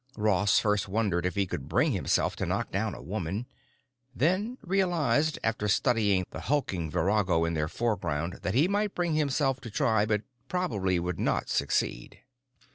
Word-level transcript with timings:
Ross 0.17 0.57
first 0.57 0.87
wondered 0.89 1.27
if 1.27 1.35
he 1.35 1.45
could 1.45 1.69
bring 1.69 1.91
himself 1.91 2.35
to 2.35 2.43
knock 2.47 2.71
down 2.71 2.95
a 2.95 3.01
woman; 3.03 3.45
then 4.15 4.57
realized 4.63 5.37
after 5.43 5.67
studying 5.67 6.25
the 6.31 6.39
hulking 6.39 6.89
virago 6.89 7.45
in 7.45 7.53
their 7.53 7.67
foreground 7.67 8.39
that 8.41 8.55
he 8.55 8.67
might 8.67 8.95
bring 8.95 9.13
himself 9.13 9.61
to 9.61 9.69
try 9.69 10.03
but 10.03 10.23
probably 10.49 10.97
would 10.99 11.19
not 11.19 11.49
succeed. 11.49 12.21